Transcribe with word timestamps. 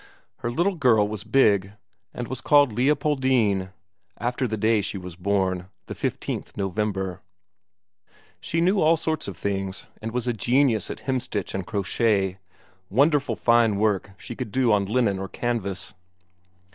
Her 0.37 0.49
little 0.49 0.73
girl 0.73 1.07
was 1.07 1.23
big, 1.23 1.73
and 2.11 2.27
was 2.27 2.41
called 2.41 2.73
Leopoldine, 2.73 3.69
after 4.17 4.47
the 4.47 4.57
day 4.57 4.81
she 4.81 4.97
was 4.97 5.15
born, 5.15 5.67
the 5.85 5.93
15th 5.93 6.57
November. 6.57 7.21
She 8.39 8.61
knew 8.61 8.81
all 8.81 8.97
sorts 8.97 9.27
of 9.27 9.37
things, 9.37 9.85
and 10.01 10.11
was 10.11 10.25
a 10.25 10.33
genius 10.33 10.89
at 10.89 11.01
hemstitch 11.01 11.53
and 11.53 11.67
crochet, 11.67 12.39
wonderful 12.89 13.35
fine 13.35 13.75
work 13.75 14.13
she 14.19 14.35
could 14.35 14.51
do 14.51 14.73
on 14.73 14.85
linen 14.87 15.19
or 15.19 15.27
canvas. 15.27 15.93